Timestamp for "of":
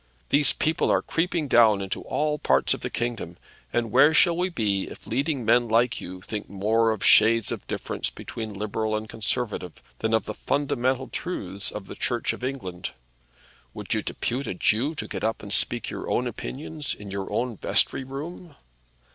2.73-2.81, 6.89-7.05, 7.51-7.67, 10.15-10.25, 11.69-11.85, 12.33-12.43